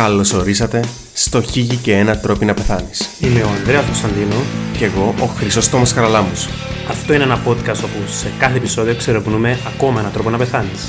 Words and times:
Καλώς 0.00 0.32
ορίσατε 0.32 0.84
στο 1.14 1.42
Χίγη 1.42 1.76
και 1.76 1.96
ένα 1.96 2.18
τρόπο 2.18 2.44
να 2.44 2.54
πεθάνεις. 2.54 3.08
Είμαι 3.20 3.42
ο 3.42 3.48
Ανδρέας 3.48 3.84
Κωνσταντίνο. 3.84 4.34
Και 4.78 4.84
εγώ 4.84 5.14
ο 5.20 5.24
Χρυσόστομος 5.24 5.92
Χαραλάμους. 5.92 6.48
Αυτό 6.88 7.14
είναι 7.14 7.22
ένα 7.22 7.42
podcast 7.46 7.82
όπου 7.84 8.10
σε 8.20 8.32
κάθε 8.38 8.56
επεισόδιο 8.56 8.94
ξερευνούμε 8.94 9.58
ακόμα 9.74 10.00
έναν 10.00 10.12
τρόπο 10.12 10.30
να 10.30 10.38
πεθάνεις. 10.38 10.86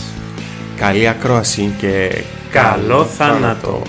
Καλή 0.76 1.08
ακρόαση 1.08 1.74
και 1.78 2.24
Καλό 2.52 3.06
θάνατο. 3.06 3.82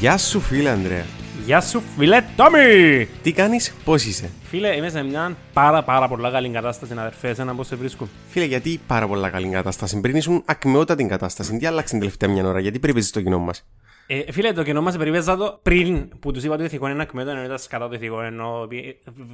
Γεια 0.00 0.18
σου 0.18 0.40
φίλε 0.40 0.70
Ανδρέα. 0.70 1.04
Γεια 1.44 1.60
σου 1.60 1.80
φίλε 1.80 2.24
Τόμι! 2.36 3.08
Τι 3.22 3.32
κάνεις, 3.32 3.74
πώς 3.84 4.04
είσαι; 4.04 4.30
Φίλε, 4.42 4.76
είμαι 4.76 4.88
σε 4.88 5.02
μια 5.02 5.36
πάρα 5.52 5.82
πάρα 5.82 6.08
πολλά 6.08 6.30
καλή 6.30 6.48
κατάσταση 6.48 6.92
αδερφέ, 6.92 7.28
εσένα 7.28 7.54
πώς 7.54 7.66
σε 7.66 7.76
βρίσκω; 7.76 8.08
Φίλε, 8.28 8.44
γιατί 8.44 8.80
πάρα 8.86 9.06
πολλά 9.06 9.28
καλή 9.30 9.48
κατάσταση. 9.48 10.00
Πριν 10.00 10.16
ήσουν 10.16 10.42
ακμεότατη 10.46 11.04
κατάσταση. 11.04 11.56
Τι 11.56 11.66
άλλαξε 11.66 11.90
την 11.90 11.98
τελευταία 11.98 12.30
μια 12.30 12.46
ώρα, 12.46 12.60
γιατί 12.60 12.78
περιπέζεις 12.78 13.10
το 13.10 13.22
κοινό 13.22 13.38
μας; 13.38 13.66
Ε, 14.06 14.32
φίλε, 14.32 14.52
το 14.52 14.62
κοινό 14.62 14.82
μας 14.82 14.96
περιπέζα 14.96 15.36
το 15.36 15.58
πριν 15.62 16.08
που 16.18 16.32
τους 16.32 16.42
είπα 16.42 16.52
ότι 16.52 16.62
το 16.62 16.68
ηθικό 16.68 16.88
είναι 16.88 17.02
ακμέτω, 17.02 17.30
ενώ 17.30 17.44
ήταν 17.44 17.58
σκατά 17.58 17.88
το 17.88 17.94
ηθικό, 17.94 18.22
ενώ 18.22 18.68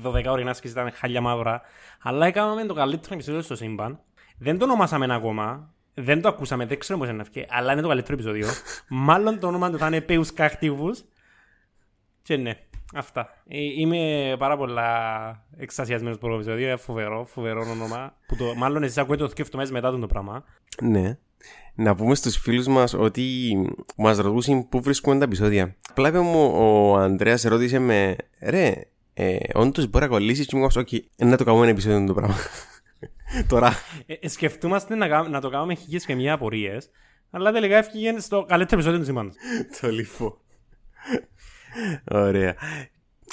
12 0.02 0.24
ώρες 0.26 0.44
να 0.44 0.52
σκήσεις 0.52 0.76
ήταν 0.76 0.92
χάλια 0.94 1.20
μαύρα. 1.20 1.60
Αλλά 2.02 2.26
έκαναμε 2.26 2.64
το 2.64 2.74
καλύτερο 2.74 3.14
επεισόδιο 3.14 3.42
στο 3.42 3.56
σύμπαν. 3.56 3.98
Δεν 4.38 4.58
το 4.58 4.64
ονομάσαμε 4.64 5.14
ακόμα, 5.14 5.74
δεν 5.94 6.20
το 6.20 6.28
ακούσαμε, 6.28 6.66
δεν 6.66 6.78
ξέρω 6.78 6.98
πώς 6.98 7.08
είναι 7.08 7.16
να 7.16 7.24
βγει, 7.32 7.46
αλλά 7.48 7.72
είναι 7.72 7.80
το 7.82 7.88
καλύτερο 7.88 8.14
επεισόδιο. 8.14 8.46
Μάλλον 8.88 9.38
το 9.38 9.46
όνομα 9.46 9.70
του 9.70 9.78
θα 9.78 9.86
είναι 9.86 10.00
Πέους 10.00 10.32
Κάχτιβους. 10.32 11.04
Και 12.26 12.36
ναι, 12.36 12.58
αυτά. 12.94 13.28
Ε, 13.48 13.58
Είμαι 13.58 14.34
πάρα 14.38 14.56
πολλά 14.56 14.88
εξασιασμένος 15.56 16.16
από 16.16 16.28
το 16.28 16.34
επεισόδιο, 16.34 16.68
ε, 16.68 16.76
φοβερό, 16.76 17.24
φοβερό 17.24 17.70
όνομα. 17.70 18.16
Που 18.26 18.36
το, 18.36 18.54
μάλλον 18.54 18.82
εσείς 18.82 18.98
ακούετε 18.98 19.22
το 19.22 19.28
σκέφτομαι 19.28 19.66
μετά 19.70 19.90
τον 19.90 20.00
το 20.00 20.06
πράγμα. 20.06 20.44
Ναι. 20.82 21.18
Να 21.74 21.94
πούμε 21.94 22.14
στους 22.14 22.36
φίλους 22.36 22.66
μας 22.66 22.94
ότι 22.94 23.56
μας 23.96 24.18
ρωτούσαν 24.18 24.68
πού 24.68 24.80
βρίσκουμε 24.80 25.18
τα 25.18 25.24
επεισόδια. 25.24 25.76
Απλά 25.90 26.08
είπε 26.08 26.18
μου 26.20 26.52
ο 26.54 26.96
Ανδρέας 26.96 27.42
ρώτησε 27.42 27.78
με 27.78 28.16
«Ρε, 28.40 28.74
ε, 29.14 29.36
όντως 29.54 29.86
μπορεί 29.86 30.04
να 30.04 30.10
κολλήσεις» 30.10 30.46
και 30.46 30.56
μου 30.56 30.64
είπα 30.64 30.80
«Όχι, 30.80 31.08
ε, 31.16 31.24
να 31.24 31.36
το 31.36 31.44
κάνουμε 31.44 31.62
ένα 31.62 31.72
επεισόδιο 31.72 32.06
το 32.06 32.14
πράγμα». 32.14 32.34
Τώρα. 33.48 33.72
Ε, 34.06 34.14
ε, 34.20 34.28
σκεφτούμαστε 34.28 34.94
να, 34.94 35.08
κα- 35.08 35.28
να 35.28 35.40
το 35.40 35.48
κάνουμε 35.50 35.74
χίλιες 35.74 36.04
και 36.04 36.14
μία 36.14 36.32
απορίες, 36.32 36.90
αλλά 37.30 37.52
τελικά 37.52 37.76
έφυγε 37.76 38.20
στο 38.20 38.44
καλύτερο 38.48 38.80
επεισόδιο 38.80 38.98
του 38.98 39.04
σύμπαντος. 39.06 39.34
το 39.80 39.90
λυφό. 39.90 40.38
Ωραία. 42.04 42.54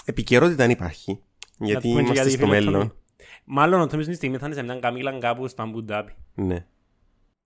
Επικαιρότητα 0.05 0.63
αν 0.63 0.69
υπάρχει. 0.69 1.19
Γιατί 1.57 1.81
πούμε 1.87 2.01
και 2.01 2.05
είμαστε 2.05 2.13
γιατί, 2.13 2.29
στο 2.29 2.45
φίλε, 2.45 2.59
μέλλον. 2.59 2.73
Τόμι. 2.73 2.91
Μάλλον 3.45 3.81
ο 3.81 3.87
Τόμις 3.87 4.07
τη 4.07 4.13
στιγμή 4.13 4.37
θα 4.37 4.45
είναι 4.45 4.55
σε 4.55 4.63
μια 4.63 4.75
καμίλα 4.75 5.17
κάπου 5.19 5.47
στο 5.47 5.61
Αμπουντάμπι. 5.61 6.11
Ναι. 6.35 6.65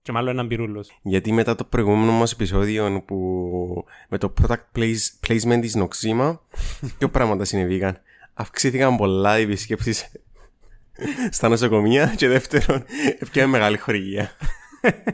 Και 0.02 0.12
μάλλον 0.12 0.28
έναν 0.32 0.48
πυρούλος. 0.48 0.98
Γιατί 1.02 1.32
μετά 1.32 1.54
το 1.54 1.64
προηγούμενο 1.64 2.12
μας 2.12 2.32
επεισόδιο 2.32 3.02
που 3.06 3.84
με 4.08 4.18
το 4.18 4.32
product 4.42 4.78
place- 4.78 5.26
placement 5.26 5.58
της 5.60 5.76
Noxima 5.78 6.38
δύο 6.98 7.08
πράγματα 7.16 7.44
συνεβήκαν. 7.44 8.00
Αυξήθηκαν 8.34 8.96
πολλά 8.96 9.38
οι 9.38 9.42
επισκέψεις 9.42 10.12
στα 11.30 11.48
νοσοκομεία 11.48 12.14
και 12.16 12.28
δεύτερον 12.28 12.84
έπιανε 13.18 13.50
μεγάλη 13.50 13.76
χορηγία. 13.78 14.30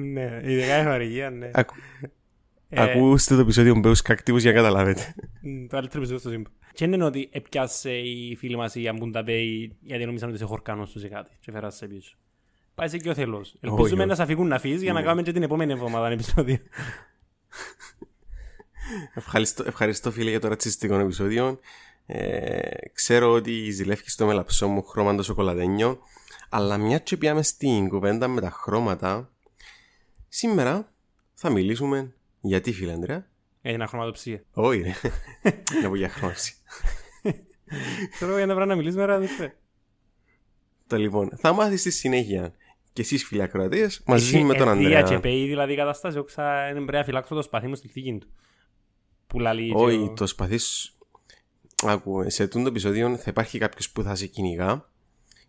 Ναι, 0.00 0.40
ειδικά 0.44 0.80
η 0.80 0.84
χορηγία, 0.84 1.30
ναι. 1.30 1.50
Ακού- 2.70 2.88
Ε, 2.94 2.98
Ακούστε 2.98 3.34
το 3.34 3.40
επεισόδιο 3.40 3.74
με 3.74 3.80
πέους 3.80 4.02
κακτίβους 4.02 4.42
για 4.42 4.52
να 4.52 4.56
καταλάβετε. 4.56 5.14
μ, 5.42 5.60
Το 5.66 5.66
καλύτερο 5.76 5.98
επεισόδιο 6.02 6.18
στο 6.18 6.28
σύμπαν. 6.30 6.52
Και 6.72 6.84
είναι 6.84 7.04
ότι 7.04 7.28
έπιασε 7.32 7.92
η 7.92 8.36
φίλη 8.36 8.56
μας 8.56 8.74
η 8.74 8.88
Αμπουντάμπι 8.88 9.76
γιατί 9.80 10.04
νομίζαν 10.04 10.28
ότι 10.28 10.38
σε 10.38 10.44
χορκάνος 10.44 10.90
τους 10.90 11.02
ή 11.04 11.08
κάτι 11.08 11.30
και 11.40 11.52
φέρασε 11.52 11.86
πίσω. 11.86 12.16
Πάει 12.74 12.88
σε 12.88 12.98
και 12.98 13.08
ο 13.10 13.14
θελός. 13.14 13.54
Ελπίζουμε 13.60 14.00
όχι. 14.00 14.08
να 14.08 14.14
σε 14.14 14.22
αφήγουν 14.22 14.46
να 14.48 14.58
φύγεις 14.58 14.82
για 14.82 14.92
να 14.92 15.02
κάνουμε 15.02 15.22
και 15.22 15.32
την 15.32 15.42
επόμενη 15.42 15.72
εβδομάδα 15.72 16.04
ένα 16.06 16.14
επεισόδιο. 16.14 16.58
Ευχαριστώ, 19.14 19.64
ευχαριστώ 19.66 20.10
φίλε 20.10 20.30
για 20.30 20.40
το 20.40 20.48
ρατσιστικό 20.48 20.94
επεισόδιο. 20.98 21.58
Ε, 22.06 22.60
ξέρω 22.92 23.30
ότι 23.32 23.70
ζηλεύει 23.70 24.10
στο 24.10 24.26
μελαψό 24.26 24.68
μου 24.68 24.82
χρώμα 24.82 25.14
το 25.14 25.22
σοκολατένιο, 25.22 25.98
αλλά 26.48 26.76
μια 26.78 26.98
και 26.98 27.16
πιάμε 27.16 27.42
στην 27.42 27.88
κουβέντα 27.88 28.28
με 28.28 28.40
τα 28.40 28.50
χρώματα, 28.50 29.30
σήμερα 30.28 30.92
θα 31.34 31.50
μιλήσουμε 31.50 32.12
γιατί 32.48 32.72
φίλε 32.72 32.92
Ανδρέα; 32.92 33.26
Για 33.62 33.72
την 33.72 33.82
αχρωματοψία. 33.82 34.42
Όχι 34.52 34.80
ρε, 34.80 34.92
να 35.82 35.88
πω 35.88 35.96
για 35.96 36.08
χρώμαση. 36.08 36.54
Ξέρω 38.10 38.36
για 38.36 38.46
να 38.46 38.54
πρέπει 38.54 38.68
να 38.68 38.76
μιλήσουμε 38.76 39.04
ρε 39.04 39.12
αδερφέ. 39.14 39.56
Το 40.86 40.96
λοιπόν, 40.96 41.30
θα 41.36 41.52
μάθεις 41.52 41.80
στη 41.80 41.90
συνέχεια 41.90 42.54
και 42.92 43.02
εσείς 43.02 43.24
φίλοι 43.24 43.42
ακροατές 43.42 44.02
μαζί 44.06 44.36
Έχει 44.36 44.44
με 44.44 44.54
τον 44.54 44.68
ευθεία 44.68 44.98
Ανδρέα. 44.98 45.02
και 45.16 45.18
πέει 45.18 45.46
δηλαδή 45.46 45.72
η 45.72 45.76
κατάσταση, 45.76 46.18
όξα 46.18 46.62
δεν 46.64 46.72
πρέπει 46.74 46.92
να 46.92 47.04
φυλάξω 47.04 47.34
το 47.34 47.42
σπαθί 47.42 47.66
μου 47.66 47.74
στη 47.74 47.88
θήκη 47.88 48.18
του. 48.20 48.28
Που 49.26 49.38
λαλεί 49.40 49.68
και 49.68 49.74
Όχι, 49.76 49.96
ο- 49.98 50.12
το 50.12 50.26
σπαθείς... 50.26 50.92
Άκου, 51.86 52.30
σε 52.30 52.42
αυτό 52.42 52.62
το 52.62 52.68
επεισόδιο 52.68 53.16
θα 53.16 53.24
υπάρχει 53.26 53.58
κάποιος 53.58 53.90
που 53.90 54.02
θα 54.02 54.14
σε 54.14 54.26
κυνηγά 54.26 54.90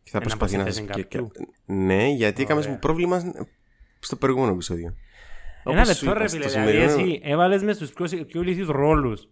και 0.03 0.09
θα 0.11 0.17
Ένα 0.17 0.19
προσπαθεί 0.25 0.57
να 0.57 0.63
πως 0.63 0.73
σε 0.75 0.85
θέση 0.85 1.01
κάποιου. 1.03 1.31
Ναι, 1.65 2.07
γιατί 2.07 2.41
έκαμες 2.41 2.63
Ωραία. 2.63 2.73
μου 2.75 2.79
πρόβλημα 2.81 3.33
στο 3.99 4.15
προηγούμενο 4.15 4.51
επεισόδιο. 4.53 4.95
Ένα 5.71 5.81
Όπως 5.81 5.97
σου 5.97 6.05
λεπτό 6.05 6.19
είπα, 6.19 6.19
ρε 6.21 6.27
στο 6.27 6.37
φίλε, 6.37 6.49
δηλαδή 6.49 6.71
σημερινό- 6.71 6.99
εσύ 7.09 7.21
έβαλες 7.23 7.63
μες 7.63 7.75
στους 7.75 7.91
πιο, 7.93 8.25
πιο 8.25 8.41
ηλίθιους 8.41 8.67
ρόλους. 8.67 9.27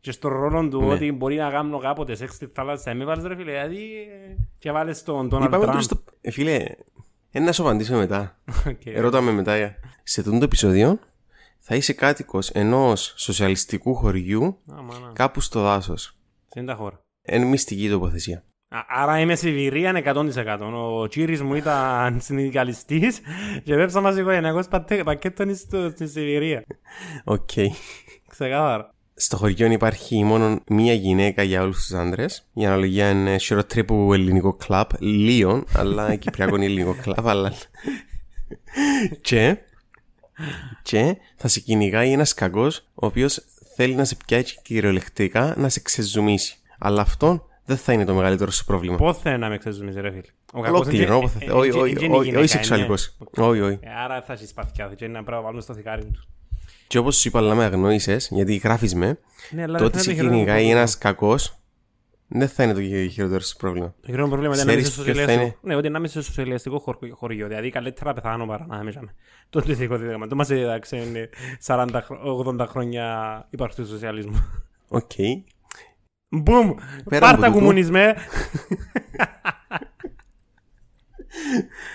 Και 0.00 0.12
στο 0.12 0.28
ρόλο 0.28 0.68
του 0.68 0.80
Ναι. 0.84 0.92
ότι 0.92 1.12
μπορεί 1.12 1.36
να 1.36 1.50
κάνω 1.50 1.78
κάποτε 1.78 2.14
σεξ 2.14 2.34
στη 2.34 2.46
θάλασσα, 2.54 2.94
με 2.94 3.04
βάλεις 3.04 3.24
ρε 3.24 3.36
φίλε, 3.36 3.50
δηλαδή 3.50 3.84
ε, 3.92 4.36
και 4.58 4.70
βάλες 4.72 5.02
τον 5.02 5.26
Donald 5.32 5.42
Είπαμε 5.44 5.56
Trump. 5.56 5.66
τώρα 5.66 5.80
στο... 5.80 6.02
Ε, 6.20 6.30
φίλε, 6.30 6.64
ε, 7.30 7.40
να 7.40 7.52
σου 7.52 7.62
απαντήσω 7.62 7.96
μετά. 7.96 8.38
Οκ. 8.68 8.86
Ερώτα 8.86 9.20
με 9.20 9.30
μετά. 9.32 9.76
Σε 10.02 10.20
αυτό 10.20 10.32
το 10.38 10.44
επεισόδιο 10.44 10.98
θα 11.58 11.74
είσαι 11.74 11.92
κάτοικος 11.92 12.50
ενός 12.50 13.14
σοσιαλιστικού 13.16 13.94
χωριού 13.94 14.44
Α, 14.72 14.82
μάνα. 14.82 15.10
κάπου 15.12 15.40
στο 15.40 15.60
δάσος. 15.60 16.18
Είναι 16.56 16.66
τα 16.66 16.74
χώρα. 16.74 17.00
Είναι 17.22 17.44
μυστική 17.44 17.90
τοποθεσία. 17.90 18.44
Α, 18.68 18.78
Άρα 18.88 19.20
είμαι 19.20 19.34
Σιβηρία 19.34 20.02
100%. 20.14 20.58
Ο 21.00 21.08
Τσίρις 21.08 21.42
μου 21.42 21.54
ήταν 21.54 22.20
συνδικαλιστής 22.20 23.20
και 23.64 23.74
πέψα 23.74 24.00
μας 24.00 24.16
οικογενειακός 24.16 24.68
πατέ- 24.68 25.02
πακέτο 25.04 25.44
στο- 25.54 25.90
στη 25.90 26.08
Σιβηρία. 26.08 26.64
Οκ. 27.24 27.50
Ξεκάθαρα. 28.28 28.94
Στο 29.14 29.36
χωριό 29.36 29.66
υπάρχει 29.70 30.24
μόνο 30.24 30.60
μία 30.68 30.92
γυναίκα 30.92 31.42
για 31.42 31.62
όλους 31.62 31.76
τους 31.76 31.92
άντρες. 31.92 32.46
Η 32.52 32.66
αναλογία 32.66 33.10
είναι 33.10 33.38
χειροτρίπου 33.38 34.12
ελληνικό 34.12 34.52
κλαμπ. 34.54 34.88
Λίον, 34.98 35.64
αλλά 35.74 36.14
κυπριακό 36.16 36.56
είναι 36.56 36.64
ελληνικό 36.64 36.96
κλαμπ. 37.02 37.28
Αλλά... 37.28 37.52
και, 39.20 39.56
και 40.82 41.16
θα 41.36 41.48
σε 41.48 41.60
κυνηγάει 41.60 42.12
ένας 42.12 42.34
κακός 42.34 42.78
ο 42.94 43.06
οποίος 43.06 43.44
θέλει 43.76 43.94
να 43.94 44.04
σε 44.04 44.16
πιάσει 44.26 44.58
κυριολεκτικά 44.62 45.54
να 45.56 45.68
σε 45.68 45.80
ξεζουμίσει. 45.80 46.56
Αλλά 46.78 47.00
αυτό 47.00 47.46
δεν 47.66 47.76
θα 47.76 47.92
είναι 47.92 48.04
το 48.04 48.14
μεγαλύτερο 48.14 48.50
σου 48.50 48.64
πρόβλημα. 48.64 48.96
Πώς 48.96 49.18
θέλει 49.18 49.38
να 49.38 49.48
με 49.48 49.58
ξεζουμίσει 49.58 50.00
ρε 50.00 50.10
φίλε. 50.10 50.20
Ο 50.52 50.60
κακός 50.60 50.80
Ολόκληρο, 50.80 51.04
είναι- 51.04 51.14
όποτε 51.14 51.32
ε, 51.36 51.38
θε- 51.38 51.48
ε, 51.48 51.52
όχι, 51.52 51.68
ε, 51.68 51.80
όχι, 51.80 51.94
ε, 52.00 52.04
είναι 52.04 52.14
όχι, 52.14 52.24
γυναίκα, 52.24 52.38
όχι 52.38 52.48
σεξουαλικός. 52.48 53.16
Όχι, 53.36 53.60
όχι. 53.60 53.78
Ε, 53.82 53.90
Άρα 54.04 54.22
θα 54.22 54.32
έχει 54.32 54.46
σπαθιά 54.46 54.92
και 54.96 55.04
είναι 55.04 55.12
να 55.18 55.22
πρέπει 55.24 55.36
να 55.36 55.42
βάλουμε 55.42 55.62
στο 55.62 55.74
θηκάρι 55.74 56.04
του. 56.04 56.28
Και 56.86 56.98
όπως 56.98 57.16
σου 57.16 57.28
είπα, 57.28 57.38
αλλά 57.38 57.54
με 57.54 57.64
αγνόησες, 57.64 58.28
γιατί 58.32 58.56
γράφεις 58.56 58.94
με, 58.94 59.18
Ναι, 59.50 59.62
αλλά 59.62 59.78
το 59.78 59.78
δεν 59.78 59.86
ότι 59.86 59.92
είναι 59.94 60.02
σε 60.02 60.08
το 60.08 60.14
χειρότερο 60.14 60.28
κυνηγάει 60.34 60.54
πρόβλημα. 60.56 60.78
ένας 60.80 60.98
κακός 60.98 61.56
δεν 62.28 62.48
θα 62.48 62.62
είναι 62.62 62.72
το 62.72 62.80
χειρότερο 63.10 63.40
σου 63.40 63.56
πρόβλημα. 63.56 63.86
Το 63.86 64.06
χειρότερο 64.06 64.28
πρόβλημα 64.28 64.54
είναι 64.54 64.64
να 64.64 64.72
είμαι 64.72 64.82
σε 64.82 64.90
Ξέρεις 64.90 65.04
ποιο 65.04 65.14
θα 65.14 65.20
σοσιαλιστικό. 65.30 65.58
Ναι, 65.68 65.76
ότι 65.76 65.88
να 65.88 65.98
είμαι 65.98 66.08
σε 66.08 66.22
σοσιαλιστικό 66.22 66.78
χωρ- 66.78 67.12
χωριό. 67.12 67.46
Δηλαδή 67.48 67.70
καλύτερα 67.70 68.12
πεθάνω 68.12 68.46
παρά 68.46 68.66
να 68.68 68.78
είμαι 68.80 68.90
שם. 68.90 69.08
Το 69.50 69.62
ηθικό 69.66 69.96
δίδαγμα. 69.96 70.26
Το 70.26 70.34
μας 70.34 70.50
έδειξε 70.50 70.96
είναι 70.96 71.28
40, 71.66 72.00
χρο- 72.04 72.20
80 72.46 72.66
χρόνια 72.68 73.46
ύπαρξη 73.50 73.80
του 73.82 73.86
σοσιαλισμού. 73.88 74.44
Οκ. 74.88 75.10
Μπουμ! 75.16 75.42
Πέρα 77.08 77.20
Πάρτα 77.20 77.28
από 77.28 77.36
τούτο- 77.46 77.58
κομμουνισμέ! 77.58 78.14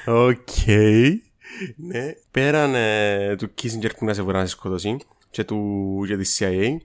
Οκ. 0.05 0.47
Ναι. 1.75 2.13
Πέραν 2.31 2.75
ε, 2.75 3.35
του 3.35 3.53
Kissinger 3.61 3.89
που 3.97 4.05
να 4.05 4.13
σε 4.13 4.21
μπορεί 4.23 4.37
να 4.37 4.45
σε 4.45 4.51
σκοτώσει 4.51 4.97
και, 5.29 5.43
του, 5.43 6.03
και 6.07 6.17
της 6.17 6.37
CIA, 6.41 6.77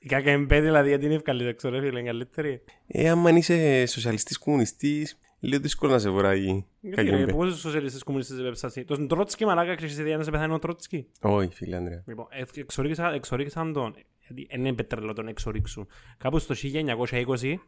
Η 0.00 0.06
KGB 0.08 0.60
δηλαδή 0.60 0.88
γιατί 0.88 1.04
είναι 1.04 1.14
ευκαλύτερη, 1.14 1.54
ξέρω 1.56 1.78
φίλε, 1.80 1.88
είναι 1.88 2.02
καλύτερη. 2.02 2.60
ε, 2.86 3.08
άμα 3.10 3.30
είσαι 3.30 3.86
σοσιαλιστής 3.86 4.38
κομμουνιστής, 4.38 5.18
λίγο 5.44 5.62
δύσκολο 5.62 5.92
να 5.92 5.98
σε 5.98 6.10
βοράει 6.10 6.40
Γιατί 6.80 7.02
ρε, 7.02 7.10
κακέμπε. 7.10 7.32
πόσους 7.32 7.60
σοσιαλιστές 7.60 8.02
κομμουνιστές 8.02 8.38
έπεψαν. 8.38 8.70
Τον 8.86 9.08
Τρότσκι 9.08 9.44
μαλάκα 9.44 9.74
ξέρεις 9.74 9.98
ιδέα 9.98 10.16
να 10.16 10.22
σε 10.22 10.30
πεθάνει 10.30 10.52
ο 10.54 10.58
Τρότσκι; 10.58 11.06
Όχι, 11.20 11.48
φίλε 11.54 11.76
Ανδρέα. 11.76 12.02
Λοιπόν, 12.06 12.26
εξ- 12.30 12.56
εξορίξα- 12.56 13.12
εξορίξαν 13.12 13.72
τον. 13.72 13.94
Γιατί 14.26 14.46
δεν 14.50 14.60
είναι 14.60 14.72
πετρελό 14.72 15.12
τον 15.12 15.28
εξορίξουν. 15.28 15.86
Κάπου 16.18 16.38
στο 16.38 16.54
1920, 16.54 17.60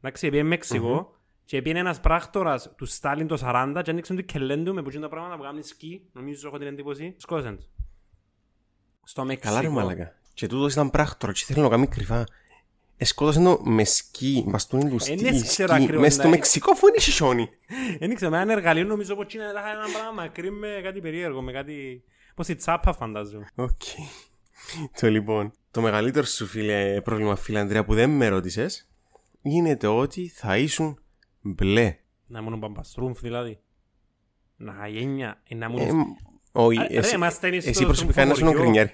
εντάξει, 0.00 0.28
πήγε 0.30 0.42
Μεξικό 0.42 1.16
και 1.44 1.62
πήγε 1.62 1.78
ένας 1.78 2.00
πράκτορας 2.00 2.72
του 2.76 2.84
Στάλιν 2.86 3.26
το 3.26 3.36
40 3.40 3.80
και 3.84 3.90
άνοιξαν 3.90 4.16
του 4.16 4.24
κελέντου 4.24 4.74
με 4.74 4.82
που 4.82 4.90
τα 4.90 5.08
πράγματα 5.08 5.36
που 5.36 5.42
κάνουν 5.42 5.62
σκι, 5.62 6.02
νομίζω 6.12 6.48
έχω 6.48 6.58
την 6.58 6.66
εντύπωση, 6.66 7.14
σκόσαν 7.16 7.56
τους. 7.56 7.66
Στο 9.04 9.24
Μεξικό. 9.24 9.48
Καλά 9.48 9.60
ρε 9.60 9.68
μάλακα. 9.68 10.14
Και 10.34 10.46
τούτος 10.46 10.72
ήταν 10.72 10.90
πράκτορας 10.90 11.38
και 11.38 11.44
θέλει 11.44 11.58
να 11.58 11.64
το 11.64 11.70
κάνει 11.70 11.86
κρυφά. 11.86 12.24
Εσκότωσε 12.96 13.42
το 13.42 13.60
με 13.64 13.84
σκι, 13.84 14.44
μπαστούνι 14.46 14.88
του 14.88 14.94
Ε, 14.94 14.98
σκι, 14.98 15.22
ναι, 15.22 15.30
ξέρω 15.40 15.72
σκι, 15.72 15.82
ακριβώς, 15.82 16.02
μες 16.02 16.14
στο 16.14 16.22
ναι. 16.22 16.28
Μεξικό 16.28 16.72
αφού 16.72 16.86
είναι 16.86 16.98
χιόνι. 17.00 17.48
Δεν 17.98 18.10
ήξερα, 18.10 18.30
με 18.30 18.40
ένα 18.40 18.52
εργαλείο 18.52 18.84
νομίζω 18.84 19.12
από 19.12 19.24
Κίνα 19.24 19.44
θα 19.52 19.70
ένα 19.70 19.84
πράγμα 19.92 20.10
μακρύ 20.22 20.50
με 20.50 20.80
κάτι 20.82 21.00
περίεργο, 21.00 21.42
με 21.42 21.52
κάτι... 21.52 22.02
Πώς 22.34 22.48
η 22.48 22.54
τσάπα 22.54 22.92
φαντάζομαι. 22.92 23.46
Οκ. 23.54 23.70
Το 25.00 25.08
λοιπόν, 25.10 25.52
το 25.70 25.80
μεγαλύτερο 25.80 26.26
σου 26.26 26.46
φίλε, 26.46 27.00
πρόβλημα 27.00 27.36
φίλε 27.36 27.58
Ανδρέα 27.58 27.84
που 27.84 27.94
δεν 27.94 28.10
με 28.10 28.28
ρώτησες 28.28 28.88
είναι 29.42 29.76
το 29.76 29.98
ότι 29.98 30.28
θα 30.28 30.56
ήσουν 30.58 30.98
μπλε. 31.40 31.96
Να 32.26 32.38
ήμουν 32.38 32.58
μπαμπαστρούμφ 32.58 33.20
δηλαδή. 33.20 33.58
Να 34.56 34.88
γένια, 34.88 35.42
ε, 35.48 35.54
να 35.54 35.66
Ε, 35.66 35.68
ήμουν... 35.68 35.96
μ, 35.96 36.02
Όχι, 36.52 36.78
Α, 36.78 36.86
ρε, 36.90 36.96
εσύ, 36.98 37.14
είμαστε 37.14 37.60
στο 37.60 37.68
εσύ 37.70 37.84
προσωπικά 37.84 38.24
να 38.24 38.32
ήσουν 38.32 38.46
ο 38.46 38.50
στρουμφοχωριό. 38.50 38.62
Γκρινιάρη. 38.62 38.92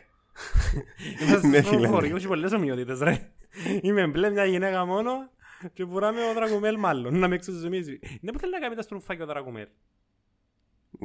Είμαστε 1.27 1.47
Ναι, 1.49 1.61
στο 1.63 1.71
φίλε. 1.73 1.89
χωριό, 1.89 2.17
έχει 2.17 2.27
πολλές 2.27 2.53
ομοιότητες 2.53 2.99
ρε. 2.99 3.31
Είμαι 3.83 4.07
μπλε 4.07 4.31
μια 4.31 4.45
γυναίκα 4.45 4.85
μόνο 4.85 5.11
και 5.73 5.85
βουράμε 5.85 6.21
ο 6.31 6.33
Δρακουμέλ 6.35 6.79
μάλλον. 6.79 7.19
Να 7.19 7.29
με 7.29 7.35
εξοζυμίζει. 7.35 7.99
Ναι, 8.21 8.33
που 8.33 8.39
θέλει 8.39 8.53
να 8.53 8.59
κάνει 8.59 8.75
τα 8.75 8.83
στρούμφα 8.83 9.17
ο 9.23 9.27
Δρακουμέλ. 9.27 9.67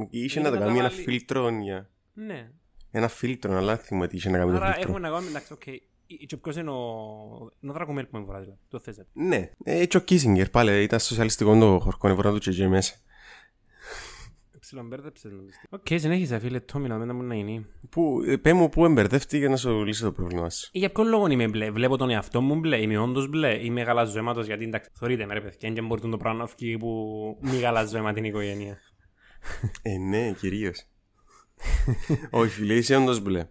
Είχε 0.10 0.40
Είναι 0.40 0.50
να 0.50 0.56
το 0.56 0.60
να 0.62 0.66
κάνει 0.66 0.78
τα 0.78 0.84
ένα 0.86 0.90
βάλει. 0.94 1.02
φίλτρο 1.04 1.50
για... 1.50 1.90
Ναι. 2.14 2.52
Ένα 2.92 3.08
φίλτρο, 3.08 3.58
αλλά 3.58 3.78
θυμούμαι 3.78 4.06
ότι 4.06 4.16
είχε 4.16 4.30
να 4.30 4.38
κάνει 4.38 4.52
το 4.52 4.58
Άρα 4.58 4.66
φίλτρο. 4.66 4.82
έχουμε 4.82 5.00
να 5.00 5.10
κάνουμε, 5.14 5.30
εντάξει, 5.30 5.54
οκ. 5.54 5.68
Ε, 5.68 5.74
Και 6.28 6.38
ποιος 6.38 6.56
είναι 6.56 6.70
ο... 6.72 6.84
Είναι 7.60 7.72
ο 7.72 7.74
Δρακουμέλ 7.74 8.06
που 8.06 8.18
με 8.18 8.24
βουρά 8.24 8.40
δηλαδή. 8.40 8.60
Το 8.70 8.80
θες. 8.80 8.98
ρε. 8.98 9.04
Ναι, 9.14 9.50
ε, 9.64 9.86
και 9.86 9.98
ο 9.98 10.00
Κίσιγκερ 10.00 10.50
πάλι 10.50 10.84
ήταν 10.84 11.00
σοσιαλιστικό 11.00 11.60
το 11.60 11.80
χορκό, 11.80 12.08
έβρα 12.08 12.32
του 12.32 12.40
και 12.40 12.50
εκεί 12.50 12.68
μέσα. 12.68 12.96
Ψιλομπέρδεψες 14.66 15.32
νομίζω. 15.32 15.58
Οκ, 15.70 15.86
συνέχισε 15.90 16.40
φίλε, 16.40 16.60
Τόμι, 16.60 16.88
να 16.88 16.98
μην 16.98 17.26
να 17.26 17.36
είναι. 17.36 17.66
Πού, 17.90 18.22
ε, 18.28 18.38
πέ 18.38 18.54
μου 18.54 18.70
πού 18.70 18.86
εμπερδεύτηκε 18.86 19.50
να 19.50 19.56
σου 19.58 19.84
λύσει 19.86 20.02
το 20.02 20.12
πρόβλημα 20.12 20.50
σου; 20.50 20.70
Για 20.72 20.92
ποιον 20.92 21.08
λόγο 21.08 21.28
είμαι 21.28 21.48
μπλε, 21.48 21.72
βλέπω 21.72 21.98
τον 21.98 22.10
εαυτό 22.10 22.42
μου 22.42 22.56
μπλε, 22.56 22.82
είμαι 22.82 22.98
όντως 22.98 23.30
μπλε, 23.30 23.66
είμαι 23.66 23.82
γαλαζοαίματος 23.82 24.46
γιατί 24.46 24.64
εντάξει, 24.64 24.90
θωρείτε 24.94 25.26
με 25.26 25.34
ρε 25.34 25.42
παιδιά, 25.42 25.70
και 25.70 25.82
μπορεί 25.82 26.02
το 26.02 26.18
πράγμα 26.18 26.40
να 26.40 26.48
φύγει 26.48 26.78
που 26.78 26.90
μη 27.42 27.58
γαλαζοαίματη 27.58 28.18
είναι 28.20 28.28
η 28.28 28.30
οικογένεια. 28.30 28.78
Ε, 29.82 29.98
ναι, 29.98 30.32
κυρίως. 30.32 30.86
Όχι, 32.30 32.50
φίλε, 32.50 32.74
είσαι 32.74 32.96
όντως 32.96 33.20
μπλε. 33.20 33.50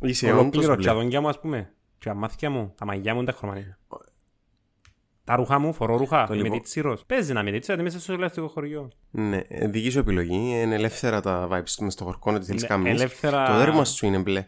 Είσαι 0.00 0.26
Ολόκληρο, 0.32 0.46
όντως 0.46 0.76
και 0.76 0.86
τα 0.86 0.92
μπλε. 0.92 1.02
δόντια 1.02 1.20
μου 1.20 1.28
ας 1.28 1.40
πούμε, 1.40 1.74
και 1.98 2.08
τα 2.08 2.14
μάτια 2.14 2.50
μου, 2.50 2.74
τα 2.76 2.84
μαλλιά 2.84 3.14
μου 3.14 3.20
είναι 3.20 3.30
τα 3.30 3.36
χρωμανία. 3.36 3.78
Τα 5.30 5.36
ρούχα 5.36 5.58
μου, 5.58 5.72
φορώ 5.72 5.96
ρούχα, 5.96 6.26
Το 6.26 6.32
είμαι 6.34 6.42
λοιπόν- 6.42 6.58
τίτσιρος. 6.60 7.04
Παίζει 7.06 7.32
να 7.32 7.40
είμαι 7.40 7.50
τίτσιρος, 7.50 7.80
γιατί 7.80 7.94
είμαι 7.94 8.02
στο 8.02 8.12
ελεύθερο 8.12 8.48
χωριό. 8.48 8.90
Ναι, 9.10 9.40
ε, 9.48 9.66
δική 9.68 9.90
σου 9.90 9.98
επιλογή. 9.98 10.34
Είναι 10.62 10.74
ελεύθερα 10.74 11.20
τα 11.20 11.48
vibes 11.52 11.70
του 11.76 11.84
μες 11.84 11.92
στο 11.92 12.04
χορκό, 12.04 12.32
ότι 12.32 12.44
θέλεις 12.44 12.62
Ναι, 12.62 12.68
καμία. 12.68 12.90
ελεύθερα- 12.90 13.46
Το 13.46 13.56
δέρμα 13.56 13.84
σου 13.84 14.06
είναι 14.06 14.18
μπλε. 14.18 14.46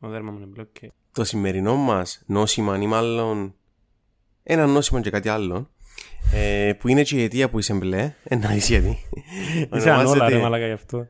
Ο 0.00 0.08
δέρμα 0.08 0.30
μου 0.30 0.36
είναι 0.36 0.46
μπλε, 0.46 0.62
οκ. 0.62 0.90
Το 1.12 1.24
σημερινό 1.24 1.76
μας 1.76 2.22
νόσημα, 2.26 2.78
ή 2.78 2.86
μάλλον 2.86 3.54
ένα 4.42 4.66
νόσημα 4.66 5.00
και 5.00 5.10
κάτι 5.10 5.28
άλλο, 5.28 5.70
ε, 6.34 6.72
που 6.78 6.88
είναι 6.88 7.02
και 7.02 7.16
η 7.16 7.22
αιτία 7.22 7.50
που 7.50 7.58
είσαι 7.58 7.74
μπλε, 7.74 8.14
ένα 8.22 8.54
είσαι 8.54 8.72
γιατί. 8.78 8.98
Είσαι 9.76 9.90
ανόλα 9.90 10.02
ρε 10.02 10.08
Ονομάζεται- 10.10 10.42
μαλάκα 10.42 10.66
γι' 10.66 10.72
αυτό. 10.72 11.06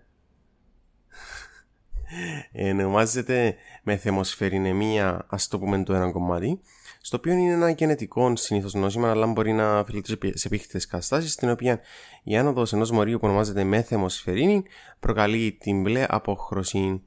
ονομάζεται 2.70 3.54
μεθαιμοσφαιριναιμία, 3.82 5.26
ας 5.28 5.48
το 5.48 5.58
πούμε 5.58 5.82
το 5.82 5.94
ένα 5.94 6.10
κομμάτι, 6.12 6.60
στο 7.02 7.16
οποίο 7.16 7.32
είναι 7.32 7.52
ένα 7.52 7.70
γενετικό 7.70 8.36
συνήθως 8.36 8.74
νόσημα, 8.74 9.10
αλλά 9.10 9.26
μπορεί 9.26 9.52
να 9.52 9.78
οφείλεται 9.78 10.36
σε 10.36 10.46
επίκτητες 10.46 10.78
καταστάσεις, 10.78 11.32
στην 11.32 11.50
οποία 11.50 11.80
η 12.22 12.36
άνοδος 12.36 12.72
ενός 12.72 12.90
μορίου 12.90 13.18
που 13.18 13.26
ονομάζεται 13.26 13.64
μεθεμοσφαιρίνη 13.64 14.62
προκαλεί 15.00 15.56
την 15.60 15.82
μπλε 15.82 16.04
απόχρωση 16.08 17.02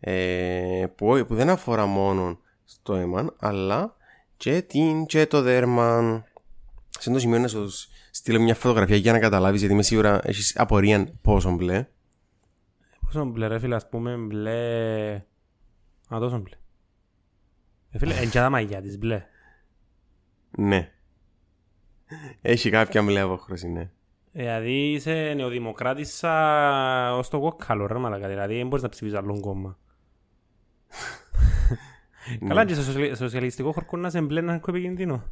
ε, 0.00 0.84
που, 0.94 1.24
που 1.26 1.34
δεν 1.34 1.48
αφορά 1.50 1.86
μόνο 1.86 2.38
στο 2.64 2.94
αίμα, 2.94 3.34
αλλά 3.38 3.96
και, 4.36 4.62
την, 4.62 5.06
και 5.06 5.26
το 5.26 5.42
δέρμα. 5.42 6.24
Σε 6.88 6.98
αυτό 6.98 7.12
το 7.12 7.18
σημείο 7.18 7.38
να 7.38 7.48
σου 7.48 7.68
στείλω 8.10 8.40
μια 8.40 8.54
φωτογραφία 8.54 8.96
για 8.96 9.12
να 9.12 9.18
καταλάβεις, 9.18 9.58
γιατί 9.58 9.74
είμαι 9.74 9.82
σίγουρα 9.82 10.20
έχεις 10.24 10.58
απορία 10.58 11.12
πόσο 11.22 11.50
μπλε. 11.50 11.86
Πόσο 13.04 13.24
μπλε 13.24 13.46
ρε 13.46 13.58
φίλε, 13.58 13.74
ας 13.74 13.88
πούμε 13.88 14.16
μπλε... 14.16 15.14
Α, 16.08 16.18
τόσο 16.18 16.38
μπλε. 16.38 16.56
Ε, 17.90 17.98
φίλε, 17.98 18.14
είναι 18.14 18.26
και 18.26 18.38
τα 18.38 18.50
μαγιά 18.50 18.80
της 18.82 18.98
μπλε. 18.98 19.26
Ναι. 20.58 20.92
Έχει 22.42 22.70
κάποια 22.70 23.02
μπλε 23.02 23.20
απόχρωση, 23.20 23.68
ναι. 23.68 23.90
Δηλαδή 24.32 24.92
είσαι 24.92 25.32
νεοδημοκράτησα 25.36 27.16
ως 27.16 27.28
το 27.28 27.40
κόκκαλο 27.40 27.86
ρε 27.86 27.98
μαλάκα, 27.98 28.28
δηλαδή 28.28 28.56
δεν 28.56 28.66
μπορείς 28.66 28.82
να 28.82 28.88
ψηφίσεις 28.88 29.16
άλλον 29.18 29.40
κόμμα. 29.40 29.78
Καλά 32.48 32.64
και 32.64 32.74
σε 32.74 32.82
σοσιαλ- 32.82 33.16
σοσιαλιστικό 33.16 33.72
χορκό 33.72 33.96
να 33.96 34.10
σε 34.10 34.20
μπλε 34.20 34.40
να 34.40 34.52
είναι 34.52 34.60
επικίνδυνο. 34.68 35.24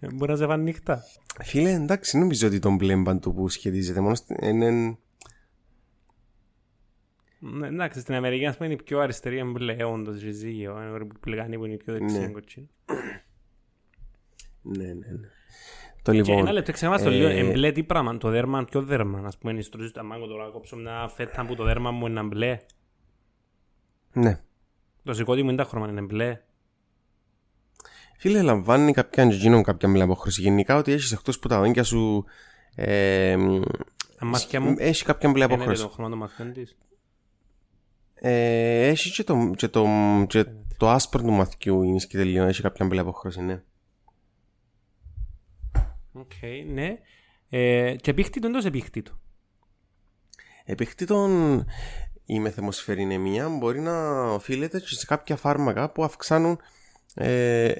Μπορεί 0.14 0.30
να 0.30 0.36
σε 0.36 0.46
φάνε 0.46 0.62
νύχτα. 0.62 1.02
Φίλε, 1.44 1.70
εντάξει, 1.70 2.18
νομίζω 2.18 2.46
ότι 2.46 2.58
τον 2.58 2.76
μπλε 2.76 3.02
παντού 3.02 3.34
που 3.34 3.48
σχετίζεται 3.48 4.00
μόνο 4.00 4.14
στην. 4.14 4.36
είναι- 4.42 4.96
Ναι, 7.38 7.66
Εντάξει, 7.66 8.00
στην 8.00 8.14
Αμερική 8.14 8.46
ας 8.46 8.56
πούμε 8.56 8.68
είναι 8.68 8.78
η 8.80 8.84
πιο 8.84 9.00
αριστερή 9.00 9.38
είναι 9.38 9.50
μπλε, 9.50 9.84
όντως, 9.84 10.22
ριζίγιο. 10.22 10.82
Είναι 10.82 10.90
οι 10.94 10.98
Ρεπουμπλικάνοι 10.98 11.56
που 11.58 11.64
είναι 11.64 11.74
οι 11.74 11.76
πιο 11.76 11.92
δεξιοί 11.92 12.18
Ναι. 12.20 12.32
Είναι 14.74 14.84
κοτσίνοι. 14.84 14.86
Ναι, 14.86 14.92
ναι, 14.92 15.16
ναι. 15.16 15.28
Το 16.02 16.12
Και 16.12 16.18
λοιπόν. 16.18 16.38
ένα 16.38 16.52
λεπτό 16.52 16.72
ξεχάμαστε 16.72 17.08
το 17.08 17.14
ε, 17.14 17.16
λίγο, 17.16 17.48
εμπλέ 17.48 17.72
τι 17.72 17.82
πράγμα, 17.82 18.18
το 18.18 18.30
δέρμα, 18.30 18.64
ποιο 18.64 18.82
δέρμα, 18.82 19.22
ας 19.24 19.38
πούμε, 19.38 19.52
είναι 19.52 19.62
στρώσεις 19.62 19.92
τα 19.92 20.02
μάγκο 20.02 20.26
τώρα, 20.26 20.50
κόψω 20.50 20.76
μια 20.76 21.08
φέτα 21.14 21.46
που 21.46 21.54
το 21.54 21.64
δέρμα 21.64 21.90
μου 21.90 22.06
είναι 22.06 22.22
μπλε. 22.22 22.58
Ναι. 24.12 24.40
Το 25.04 25.14
σηκώτη 25.14 25.42
μου 25.42 25.48
είναι 25.48 25.62
τα 25.62 25.64
χρώμα, 25.64 25.88
είναι 25.88 26.00
μπλε. 26.00 26.40
Φίλε, 28.18 28.42
λαμβάνει 28.42 28.92
κάποια 28.92 29.24
γίνον 29.24 29.62
κάποια 29.62 29.88
μπλε 29.88 30.02
απόχρωση. 30.02 30.40
Γενικά 30.40 30.76
ότι 30.76 30.92
έχεις 30.92 31.12
εκτός 31.12 31.38
που 31.38 31.48
τα 31.48 31.60
δόντια 31.60 31.82
σου. 31.82 32.24
Ε, 32.74 33.36
μ, 33.36 33.60
Τα 34.18 34.24
μάτια 34.24 34.60
μου 34.60 34.74
έχει 34.78 35.04
κάποια 35.04 35.30
μπλε 35.30 35.44
είναι 35.44 35.54
απόχρωση. 35.54 35.82
το 35.82 35.88
χρώμα 35.88 36.08
των 36.08 36.18
μαθιών 36.18 36.52
της. 36.52 36.76
Ε, 38.14 38.86
έχει 38.86 39.10
και 39.10 39.24
το, 39.24 39.52
και, 39.56 39.68
το, 39.68 39.86
και 40.26 40.44
το 40.76 40.88
άσπρο 40.90 41.22
του 41.22 41.30
μαθιού 41.30 41.82
είναι 41.82 41.98
σκητελείο, 41.98 42.44
έχει 42.44 42.62
κάποια 42.62 42.86
μπλε 42.86 43.00
απόχρωση, 43.00 43.40
ναι. 43.40 43.62
Οκ, 46.12 46.32
ναι. 46.72 46.98
Ε, 47.48 47.96
και 47.96 48.14
πήχτη 48.14 48.40
του 48.40 48.46
εντός 48.46 48.64
επήχτη 48.64 49.02
του. 49.02 49.20
Επιχτήτων 50.64 51.64
η 52.24 52.40
μεθεμοσφαιρινεμία 52.40 53.48
μπορεί 53.48 53.80
να 53.80 54.22
οφείλεται 54.22 54.80
και 54.80 54.86
σε 54.86 55.06
κάποια 55.06 55.36
φάρμακα 55.36 55.90
που 55.90 56.04
αυξάνουν, 56.04 56.58
ε, 57.14 57.72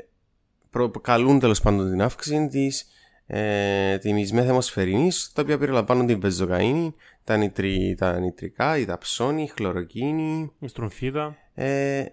προκαλούν 0.70 1.38
τέλος 1.38 1.60
πάντων 1.60 1.90
την 1.90 2.02
αύξηση 2.02 2.48
της, 2.48 2.86
ε, 3.26 3.98
της 3.98 4.32
μεθεμοσφαιρινής, 4.32 5.32
τα 5.32 5.42
οποία 5.42 5.58
περιλαμβάνουν 5.58 6.06
την 6.06 6.18
πεζοκαΐνη, 6.18 6.94
τα, 7.24 7.36
νητρι, 7.36 7.94
τα 7.98 8.18
νητρικά, 8.18 8.78
η 8.78 8.84
ταψόνη, 8.84 9.42
η 9.42 9.46
χλωροκίνη. 9.46 10.52
Η 10.58 10.68
στρομφίδα. 10.68 11.36
Ε, 11.54 12.04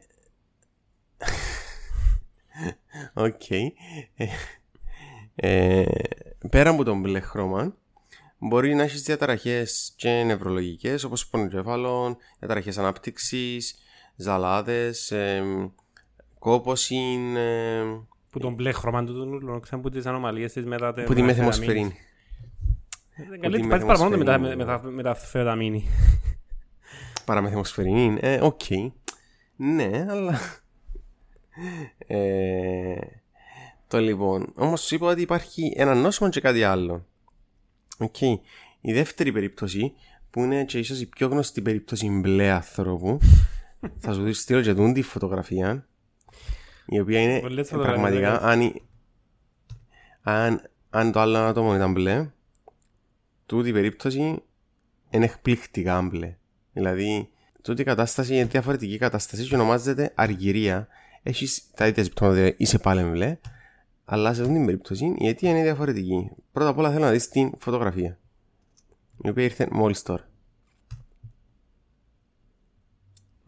Οκ. 3.14 3.50
Ε, 3.50 3.74
ε, 5.36 5.84
πέρα 6.50 6.70
από 6.70 6.84
τον 6.84 7.00
μπλε 7.00 7.20
χρώμα, 7.20 7.76
μπορεί 8.38 8.76
να 8.76 8.84
έχεις 8.84 9.02
διαταραχές 9.02 9.94
και 9.96 10.24
νευρολογικές, 10.26 11.04
όπως 11.04 11.28
πονοκέφαλων, 11.28 12.18
διαταραχές 12.40 12.78
ανάπτυξης, 12.78 13.76
ζαλάδες, 14.16 15.12
ε, 15.12 15.44
κόποση. 16.40 17.20
Ε, 17.36 17.84
Που 18.30 18.40
τον 18.40 18.54
μπλε 18.54 18.72
χρώμα 18.72 19.04
του 19.04 19.14
του 19.14 19.26
νουλού, 19.26 19.60
ξέρουν 19.60 19.84
που 19.84 19.90
τις 19.90 20.06
ανομαλίες 20.06 20.54
της 20.54 20.66
μετά 20.66 20.94
που 20.94 21.14
τη 21.14 21.22
μεθεμοσφαιρίνη. 21.22 21.94
Καλύτερα, 23.42 23.68
πάει 23.68 23.80
τη 23.80 23.86
παραπάνω 23.86 24.18
μετά 24.18 24.38
μεθεμοσφαιρίνη. 24.40 24.56
με 24.56 24.66
τα- 24.66 24.92
με 24.92 25.04
τα 25.04 25.16
φεταμίνη. 25.16 25.88
Παρά 27.26 27.42
μεθαιμοσφαιρίνη. 27.42 28.18
Ε, 28.22 28.40
οκ. 28.42 28.62
Ναι, 29.56 30.06
αλλά. 30.10 30.40
Ε, 32.08 32.96
το 33.88 34.00
λοιπόν. 34.00 34.52
Όμως 34.56 34.82
σου 34.82 34.96
είπα 34.96 35.08
ότι 35.08 35.22
υπάρχει 35.22 35.74
ένα 35.76 35.96
νόσημα 35.96 36.30
και 36.30 36.42
κάτι 36.42 36.64
άλλο. 36.64 37.06
Οκ. 37.98 38.22
Η 38.82 38.94
δεύτερη 38.94 39.32
περίπτωση, 39.32 39.94
που 40.30 40.42
είναι 40.44 40.64
και 40.66 40.80
ίσως 40.80 41.00
η 41.02 41.06
πιο 41.06 41.28
γνωστή 41.28 41.62
περίπτωση 41.62 42.10
μπλε 42.10 42.52
ανθρώπου, 42.52 43.18
θα 44.04 44.14
σου 44.14 44.34
στείλω 44.34 44.62
και 44.62 44.74
τούν 44.74 44.94
τη 44.94 45.02
φωτογραφία. 45.02 45.88
Η 46.88 47.00
οποία 47.00 47.22
είναι 47.22 47.40
Πολλές 47.40 47.68
φωτογραφίες, 47.68 48.02
πραγματικά. 48.02 48.40
δεν 48.40 48.50
Αν, 48.50 48.62
η- 48.62 48.82
αν, 50.22 50.70
αν 50.90 51.12
το 51.12 51.20
άλλο 51.20 51.38
άτομο 51.38 51.76
ήταν 51.76 51.92
μπλε, 51.92 52.30
τούτη 53.46 53.70
η 53.70 53.74
περίπτωση 53.74 54.44
είναι 55.10 55.26
εκπληκτικά 55.26 56.02
μπλε. 56.02 56.36
Δηλαδή, 56.74 57.30
τούτη 57.62 57.82
η 57.82 57.86
κατάσταση 57.86 58.36
είναι 58.36 58.46
διαφορετική 58.46 58.98
κατάσταση 58.98 59.48
και 59.48 59.56
ονομάζεται 59.56 60.12
αργυρία. 60.16 60.88
Έχεις 61.24 61.64
τα 61.76 61.88
ίδια 61.88 62.04
συμπτώματα, 62.04 62.36
δηλαδή 62.38 62.56
είσαι 62.58 62.78
πάλι 62.78 63.04
μπλε, 63.04 63.38
αλλά 64.06 64.34
σε 64.34 64.42
αυτήν 64.42 64.56
την 64.56 64.66
περίπτωση 64.66 65.16
η 65.18 65.28
αιτία 65.28 65.50
είναι 65.50 65.62
διαφορετική. 65.62 66.30
Πρώτα 66.52 66.70
απ' 66.70 66.78
όλα 66.78 66.92
θέλω 66.92 67.06
να 67.06 67.12
δεις 67.12 67.28
την 67.30 67.52
φωτογραφία, 67.60 68.20
η 69.24 69.30
οποία 69.30 69.44
ήρθε 69.44 69.68
μόλις 69.72 70.02
τώρα. 70.04 70.30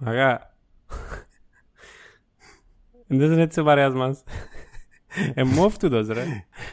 Αγά. 0.04 0.56
Δεν 3.08 3.32
είναι 3.32 3.42
έτσι 3.42 3.60
ο 3.60 3.64
παρέας 3.64 3.94
μας. 3.94 4.24
Ε, 5.34 5.44
μόφ 5.44 5.78
τούτος 5.78 6.08
ρε. 6.08 6.24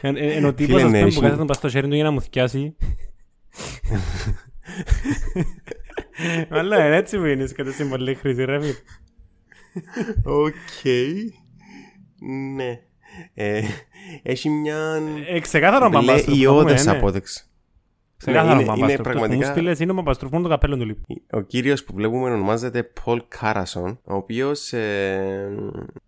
Εν- 0.01 0.15
εν- 0.17 0.29
Εν 0.29 0.45
ο 0.45 0.53
τύπος 0.53 0.75
Φίλε, 0.81 0.85
ας 0.85 0.91
ναι, 0.91 0.97
πούμε 0.97 1.01
που 1.01 1.07
εσύ- 1.07 1.21
κάθεται 1.21 1.45
πας 1.45 1.57
στο 1.57 1.69
χέρι 1.69 1.87
του 1.87 1.95
για 1.95 2.03
να 2.03 2.11
μου 2.11 2.21
θυκιάσει. 2.21 2.75
Αλλά 6.49 6.85
είναι 6.85 6.95
έτσι 6.95 7.17
που 7.17 7.25
είναι, 7.25 7.47
κατά 7.47 7.71
στην 7.71 7.89
πολύ 7.89 8.15
χρήση, 8.15 8.43
ρε 8.43 8.59
φίλε. 8.61 8.73
Οκ. 10.23 10.53
Ναι. 12.55 12.81
Ε, 13.33 13.61
έχει 14.23 14.49
μια. 14.49 15.01
Ε, 15.29 15.39
ξεκάθαρο 15.39 15.89
Λέει 15.89 16.01
μπαμπάστροφ. 16.05 16.37
ιώδες 16.37 16.87
απόδειξη. 16.87 17.45
Ξεκάθαρο 18.17 18.51
είναι- 18.53 18.61
είναι 18.63 18.71
μπαμπάστροφ. 18.71 19.01
πραγματικά- 19.07 19.45
Μου 19.47 19.51
στείλες, 19.51 19.79
είναι 19.79 19.91
ο 19.91 19.93
μπαμπάστροφ 19.93 20.31
μόνο 20.31 20.43
το 20.43 20.49
καπέλο 20.49 20.77
του 20.77 20.85
λείπει. 20.85 21.21
Ο 21.31 21.41
κύριος 21.41 21.83
που 21.83 21.93
βλέπουμε 21.95 22.29
ονομάζεται 22.29 22.83
Πολ 23.03 23.21
Κάρασον, 23.27 23.99
ο 24.03 24.15
οποίος 24.15 24.73
ε, 24.73 25.49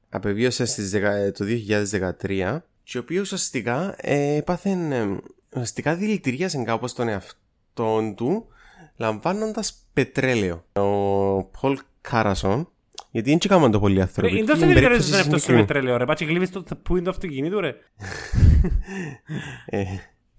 απεβίωσε 0.10 0.66
στις 0.66 0.92
δεκα- 0.92 1.32
το 1.32 1.46
2013 1.46 2.66
και 2.84 2.98
ο 2.98 3.02
οποίος 3.02 3.22
ουσιαστικά 3.22 3.96
ε, 3.98 4.36
έπαθε, 4.36 4.70
ε, 4.70 5.08
ουσιαστικά 5.54 5.96
δηλητηρίασε 5.96 6.64
κάπως 6.64 6.94
τον 6.94 7.08
εαυτό 7.08 8.14
του 8.16 8.48
λαμβάνοντας 8.98 9.74
πετρέλαιο. 9.94 10.64
Ο 10.74 11.44
Πολ 11.44 11.78
Κάρασον, 12.02 12.70
γιατί 13.12 13.30
δεν 13.30 13.40
τσικάμαν 13.40 13.72
το 13.72 13.80
πολλοί 13.80 14.02
άνθρωποι. 14.02 14.30
Είναι 14.32 14.40
και 14.40 14.46
τόσο 14.46 14.58
στην 14.58 14.68
ενδιαφέρον 14.70 14.98
περίπτωση 14.98 15.20
αυτό 15.22 15.30
στο 15.30 15.40
συγκεκριμένη- 15.40 15.68
πετρέλαιο, 15.68 15.98
ρε. 15.98 16.06
Πάτσε 16.06 16.26
γλύβεις 16.26 16.50
το 16.52 16.64
που 16.84 16.96
είναι 16.96 17.04
το 17.06 17.10
αυτοκίνητο, 17.10 17.60
ρε. 17.60 17.74
Ε, 19.66 19.84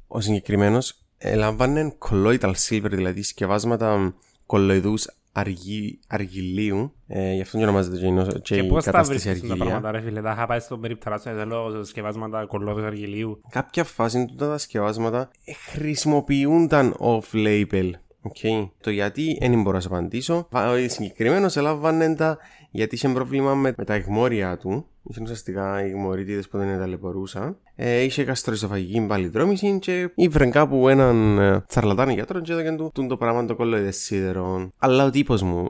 ο 0.07 0.21
συγκεκριμένος 0.21 0.95
λάμβανε 1.35 1.93
colloidal 2.11 2.53
silver, 2.69 2.91
δηλαδή 2.91 3.23
σκευάσματα 3.23 4.15
κολοειδούς 4.47 5.07
αργυ, 5.33 5.99
αργυλίου. 6.09 6.95
Ε, 7.07 7.33
γι' 7.35 7.41
αυτό 7.41 7.57
και 7.59 7.63
ονομάζεται 7.63 7.99
και, 7.99 8.07
η 8.07 8.11
νο- 8.11 8.27
και 8.27 8.39
Και 8.41 8.57
η 8.57 8.69
πώς 8.69 8.85
τα 8.85 8.91
κατάσταση 8.91 9.19
βρίσκεις 9.29 9.41
τα 9.49 9.55
αργυλία. 9.55 9.65
πράγματα, 9.81 9.99
ρε 9.99 10.05
φίλε. 10.05 10.21
Τα 10.23 10.31
είχα 10.33 10.47
πάει 10.47 10.61
στον 10.61 10.81
περίπτερα 10.81 11.19
σου, 11.19 11.31
θέλω 11.37 11.85
σκευάσματα 11.85 12.47
κολλώδες 12.47 12.85
αργυλίου. 12.85 13.41
Κάποια 13.51 13.85
φάση 13.85 14.25
του 14.27 14.35
τα 14.35 14.59
σκευάσματα 14.59 15.31
ε, 15.45 15.53
χρησιμοποιούνταν 15.53 16.97
off-label. 16.99 17.91
Okay. 18.23 18.69
Το 18.81 18.91
γιατί 18.91 19.39
δεν 19.41 19.63
μπορώ 19.63 19.77
να 19.77 19.81
σε 19.81 19.87
απαντήσω. 19.87 20.49
Ο 20.53 20.89
συγκεκριμένος 20.89 21.57
έλαβαν 21.57 22.17
τα 22.17 22.39
γιατί 22.71 22.95
είχε 22.95 23.09
πρόβλημα 23.09 23.55
με, 23.55 23.75
με 23.77 23.85
τα 23.85 23.95
εγμόρια 23.95 24.57
του. 24.57 24.87
Είχε 25.03 25.23
ουσιαστικά 25.23 25.79
εγμωρίτιδε 25.79 26.43
που 26.51 26.59
δεν 26.59 26.79
ταλαιπωρούσαν. 26.79 27.57
Ε, 27.75 28.01
είχε 28.01 28.23
γαστροϊσοφαγική 28.23 29.07
παλιδρόμηση 29.07 29.79
και 29.79 30.11
ήβρε 30.15 30.47
κάπου 30.47 30.89
έναν 30.89 31.39
ε, 31.39 31.65
τσαρλατάνι 31.69 32.13
γιατρό 32.13 32.41
και 32.41 32.53
έδωκε 32.53 32.71
του 32.71 32.91
τούν 32.95 33.09
το 33.09 33.17
πράγμα 33.17 33.45
το 33.45 33.57
κολλοειδε 33.57 33.91
σίδερο. 33.91 34.71
Αλλά 34.79 35.05
ο 35.05 35.11
τύπος 35.11 35.43
μου 35.43 35.69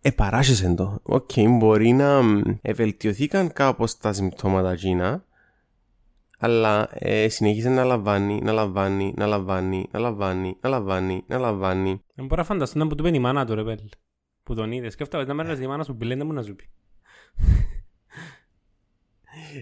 επαράσχεσαι 0.00 0.74
το. 0.74 0.98
Οκ, 1.02 1.30
μπορεί 1.58 1.92
να 1.92 2.22
μ, 2.22 2.40
ευελτιωθήκαν 2.62 3.52
κάπως 3.52 3.96
τα 3.98 4.12
συμπτώματα 4.12 4.72
εκείνα, 4.72 5.24
αλλά 6.42 6.88
ε, 6.92 7.28
συνεχίζει 7.28 7.68
να 7.68 7.84
λαμβάνει, 7.84 8.40
να 8.42 8.52
λαμβάνει, 8.52 9.14
να 9.16 9.26
λαμβάνει, 9.26 9.88
να 9.90 9.98
λαμβάνει, 9.98 10.56
να 10.60 10.68
λαμβάνει, 10.68 11.24
να 11.26 11.38
λαμβάνει. 11.38 12.02
Δεν 12.14 12.26
μπορώ 12.26 12.40
να 12.40 12.46
φανταστώ 12.46 12.78
να 12.78 12.84
μου 12.84 12.94
το 12.94 13.02
πει 13.02 13.14
η 13.14 13.18
μάνα 13.18 13.46
του, 13.46 13.54
ρε 13.54 13.64
πέλ. 13.64 13.78
Που 14.42 14.54
τον 14.54 14.72
είδες. 14.72 14.92
Σκέφτομαι 14.92 15.24
να 15.24 15.34
μέρες 15.34 15.58
η 15.58 15.66
μάνα 15.66 15.84
σου 15.84 15.96
πιλέντε 15.96 16.24
μου 16.24 16.32
να 16.32 16.42
σου 16.42 16.54
πει. 16.54 16.64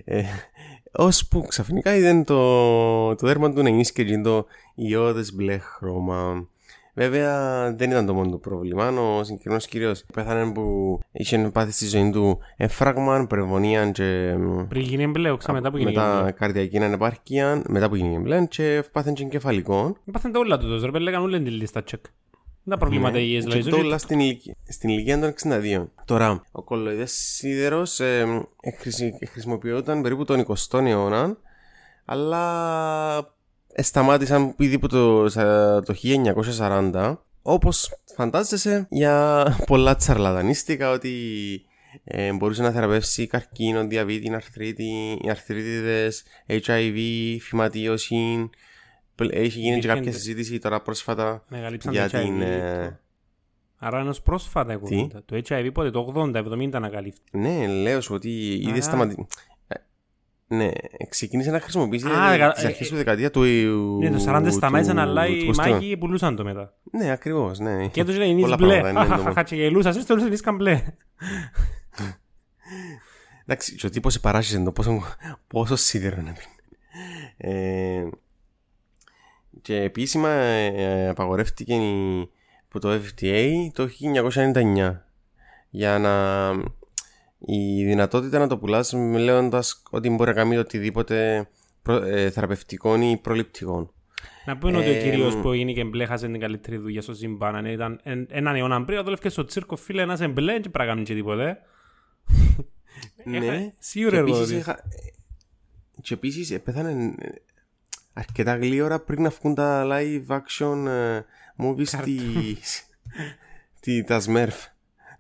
Ε, 0.05 0.25
ώσπου 0.93 1.41
ξαφνικά 1.49 1.95
είδε 1.95 2.23
το, 2.23 3.15
το 3.15 3.27
δέρμα 3.27 3.53
του 3.53 3.63
να 3.63 3.69
ενίσχυε 3.69 4.05
και 4.05 4.21
το 4.21 4.47
ιώδες 4.75 5.35
μπλε 5.35 5.59
χρώμα. 5.59 6.49
Βέβαια 6.99 7.73
δεν 7.77 7.91
ήταν 7.91 8.07
το 8.07 8.15
μόνο 8.15 8.31
του 8.31 8.41
πρόβλημα. 8.41 8.89
Ο 8.89 9.25
συγκεκριμένος 9.25 9.67
κύριος 9.67 10.05
πέθανε 10.15 10.53
που 10.53 10.99
είχε 11.13 11.39
πάθει 11.53 11.73
στη 11.73 11.87
ζωή 11.87 12.11
του 12.11 12.39
εφράγμα, 12.57 13.27
πρεβονία 13.27 13.91
και 13.91 14.35
μ, 14.39 14.67
Πριν 14.69 14.83
γίνει 14.83 15.07
μπλε, 15.07 15.31
όξα 15.31 15.53
μετά 15.53 15.71
που 15.71 15.77
γίνει 15.77 15.91
μετά 15.93 16.21
μπλε. 16.23 16.31
καρδιακή 16.33 16.79
ανεπάρκεια, 16.79 17.63
μετά 17.69 17.89
που 17.89 17.97
γίνει 17.97 18.19
μπλε 18.19 18.45
και 18.47 18.85
πάθανε 18.93 19.15
και 19.15 19.23
εγκεφαλικό. 19.23 19.97
Πάθαν 20.13 20.33
τα 20.33 20.39
όλα 20.39 20.59
τους, 20.59 20.83
ρε 20.85 20.91
πέλ, 20.91 21.07
έκαναν 21.07 21.25
όλη 21.27 21.43
τη 21.43 21.51
λίστα 21.51 21.83
τσεκ. 21.83 22.03
Δεν 22.65 22.77
τα 22.77 22.85
προβλήματα 22.85 23.17
Ναι, 23.17 23.23
υγιές, 23.23 23.45
και 23.45 23.51
δηλαδή. 23.51 23.71
το 23.71 23.77
ζωή- 23.77 23.85
όλα 23.87 23.99
στην 23.99 24.21
ηλικία, 24.21 24.55
στην 24.69 24.89
ηλικία 24.89 25.19
των 25.21 25.29
62. 25.29 25.89
Τώρα, 26.05 26.43
ο 26.53 26.63
κολοειδές 26.63 27.13
σίδερος 27.13 28.01
ε, 28.01 28.21
ε, 28.61 28.71
χρησι- 28.71 29.29
χρησιμοποιόταν 29.29 30.03
περίπου 30.03 30.25
τον 30.25 30.41
20ο 30.41 30.79
αιώνα, 30.87 31.37
αλλά 32.05 33.17
ε, 33.19 33.21
σταμάτησαν 33.83 34.55
ήδη 34.59 34.75
από 34.75 34.89
το, 34.89 35.29
σα- 35.29 35.83
το 35.83 35.95
1940, 36.59 37.15
όπως 37.43 37.99
φαντάζεσαι 38.17 38.87
για 38.91 39.45
πολλά 39.67 39.97
τσαρλατανίστικα 39.97 40.91
ότι 40.91 41.13
ε, 42.05 42.33
μπορούσε 42.33 42.63
να 42.63 42.71
θεραπεύσει 42.71 43.27
καρκίνο, 43.27 43.87
διαβήτη, 43.87 44.35
αρθρίτη, 44.35 45.19
αρθρίτιδες, 45.29 46.23
HIV, 46.47 46.99
φυματίωση. 47.41 48.51
Πλ- 49.15 49.35
Έχει 49.35 49.59
γίνει 49.59 49.79
και 49.79 49.87
Υπήρχε- 49.87 49.95
κάποια 49.99 50.13
συζήτηση 50.13 50.59
τώρα 50.59 50.81
πρόσφατα 50.81 51.45
Μεγαλύψαν 51.49 51.93
για 51.93 52.11
το 52.11 52.19
HIV. 52.19 52.23
την. 52.23 52.41
ε, 52.41 53.01
Άρα 53.81 54.01
είναι 54.01 54.09
ως 54.09 54.23
πρόσφατα 54.23 54.73
η 54.73 54.77
Τι; 54.77 54.81
κουβέντα. 54.81 55.23
Το 55.25 55.41
HIV 55.49 55.71
πότε, 55.73 55.91
το 55.91 56.13
80-70 56.17 56.69
ανακαλύφθηκε. 56.73 57.39
Ναι, 57.39 57.67
λέω 57.67 58.01
σου 58.01 58.15
ότι 58.15 58.53
ήδη 58.69 58.79
Α. 58.79 58.83
σταματή. 58.83 59.27
Ναι, 60.51 60.69
ξεκίνησε 61.09 61.51
να 61.51 61.61
χρησιμοποιήσεις 61.61 62.11
Α, 62.11 62.27
ε, 62.27 62.31
δεκα- 62.39 62.53
τις 62.53 62.63
ε, 62.63 62.67
αρχές 62.67 62.87
ε, 62.87 62.91
του 62.91 62.97
δεκαετία 62.97 63.31
του. 63.31 63.43
Ναι, 64.03 64.11
το 64.11 64.25
40 64.27 64.47
σταμάτησαν, 64.51 64.99
αλλά 64.99 65.27
του 65.27 65.33
οι 65.33 65.51
20ου. 65.53 65.57
μάγοι 65.57 65.97
πουλούσαν 65.97 66.37
το 66.37 66.45
μετά. 66.45 66.75
Ναι, 66.91 67.11
ακριβώς, 67.11 67.59
ναι. 67.59 67.87
Και 67.87 68.05
τους 68.05 68.17
λέει, 68.17 68.29
είναι 68.29 68.41
Πολλά 68.41 68.57
μπλε. 68.57 68.81
πράγματα 68.81 69.01
είναι 69.05 69.09
το 69.09 69.11
μόνο. 69.11 69.23
Χαχαχα, 69.23 69.43
και 69.43 69.55
γελούσαν, 69.55 69.91
εσείς 69.93 70.07
το 70.07 70.15
λούσαν, 70.15 70.33
ήσκαν 70.33 70.57
μπλε. 70.57 70.83
Εντάξει, 73.47 73.75
και 73.75 73.87
ο 73.87 73.91
τύπος 73.91 74.13
σε 74.13 74.19
παράσχεσε 74.19 74.63
το 74.63 74.73
πόσο, 74.73 75.03
πόσο 75.47 75.77
σίδερο 75.77 76.23
να 76.23 76.33
πει. 76.33 76.43
Ε, 77.37 78.09
και 79.63 79.77
επίσημα 79.83 80.29
ε, 80.31 80.67
ε, 80.67 81.09
απαγορεύτηκε 81.09 81.75
η- 81.75 82.31
από 82.69 82.79
το 82.81 82.93
FDA 82.93 83.67
το 83.73 83.89
1999 83.89 84.95
για 85.71 85.99
να 85.99 86.49
η 87.39 87.85
δυνατότητα 87.85 88.39
να 88.39 88.47
το 88.47 88.59
πουλάς 88.59 88.93
λέγοντας 88.93 89.83
ότι 89.91 90.11
μπορεί 90.11 90.31
να 90.31 90.37
κάνει 90.37 90.57
οτιδήποτε 90.57 91.49
προ, 91.83 91.95
ε, 91.95 92.31
θεραπευτικό 92.31 92.97
ή 92.97 93.17
προληπτικό. 93.17 93.93
Να 94.47 94.59
πούμε 94.59 94.79
ότι 94.79 94.89
ο 94.89 94.93
Ε, 94.93 95.03
κύριος 95.03 95.35
μ. 95.37 95.41
που 95.41 95.53
έγινε 95.53 95.73
και 95.73 95.85
μπλε 95.85 96.07
χάσε 96.07 96.27
την 96.27 96.41
καλύτερη 96.41 96.77
δουλειά 96.77 97.03
στο 97.03 97.15
σύμπαν. 97.15 97.55
Αν 97.57 97.65
Ήταν 97.65 98.01
εν- 98.03 98.27
έναν 98.31 98.57
αιώνα 98.57 98.85
πριν, 98.85 99.03
δούλευε 99.05 99.29
στο 99.29 99.45
τσίρκο, 99.45 99.77
φίλε, 99.77 100.03
ένας 100.03 100.21
εμπλέ 100.21 100.53
και 100.53 100.61
πρέπει 100.69 100.79
να 100.79 100.85
κάνεις 100.85 101.09
και 101.09 101.15
τίποτε. 101.15 101.59
ε. 103.17 103.31
Ναι. 103.31 103.37
Έχα- 103.47 103.73
Σίγουρα 103.79 104.11
Και 104.15 104.19
εγώ. 104.21 104.29
επίσης, 104.29 104.45
ότι- 104.51 104.55
είχα... 104.61 104.83
και 106.03 106.15
επίσης 106.15 106.51
ε, 106.51 106.59
πέθανε 106.59 107.15
ε, 107.19 107.29
αρκετά 108.13 108.57
γλύωρα 108.57 109.01
πριν 109.01 109.23
να 109.23 109.29
βγουν 109.29 109.55
τα 109.55 109.87
live 109.91 110.27
action 110.39 110.87
ε, 110.87 111.21
movies 111.59 111.89
της... 112.05 112.87
τη, 113.81 114.05
τα 114.05 114.21
Smurf. 114.27 114.67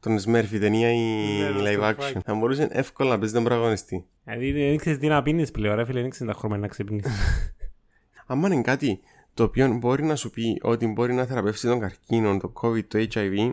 Τον 0.00 0.19
Smurf 0.19 0.47
η 0.52 0.59
ταινία 0.59 0.93
η 0.93 0.99
Ναι, 0.99 1.50
το 1.50 1.64
live 1.64 1.81
Smurfάκι. 1.95 2.00
action. 2.17 2.21
Θα 2.25 2.35
μπορούσε 2.35 2.69
εύκολα 2.71 3.11
να 3.11 3.19
παίζει 3.19 3.35
τον 3.35 3.45
πρωταγωνιστή. 3.45 4.05
Δηλαδή 4.25 4.52
δεν 4.52 4.76
ξέρεις 4.76 4.99
τι 4.99 5.07
να 5.07 5.23
πίνεις 5.23 5.50
πλέον, 5.50 5.76
ρε 5.76 5.85
φίλε, 5.85 6.00
δεν 6.00 6.11
ξέρεις 6.11 6.33
τα 6.33 6.38
χρώματα 6.38 6.61
να 6.61 6.69
ξυπνήσεις. 6.69 7.12
Αν 8.26 8.43
είναι 8.43 8.61
κάτι 8.62 9.00
το 9.35 9.43
οποίο 9.45 9.69
μπορεί 9.73 10.05
να 10.05 10.17
σου 10.17 10.31
πει 10.31 10.59
ότι 10.62 10.87
μπορεί 10.87 11.12
να 11.14 11.25
θεραπεύσει 11.26 11.67
τον 11.67 11.81
καρκίνο, 11.81 12.37
το 12.37 12.52
COVID, 12.62 12.85
το 12.85 13.07
HIV 13.14 13.52